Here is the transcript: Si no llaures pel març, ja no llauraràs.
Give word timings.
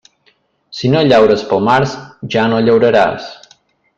Si 0.77 0.89
no 0.93 1.03
llaures 1.09 1.43
pel 1.51 1.61
març, 1.69 1.95
ja 2.37 2.47
no 2.55 2.65
llauraràs. 2.69 3.29